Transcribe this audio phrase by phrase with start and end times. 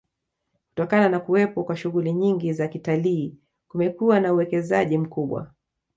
[0.67, 5.51] Kutokana na kuwepo kwa shughuli nyingi za kitalii kumekuwa na uwekezaji mkubwa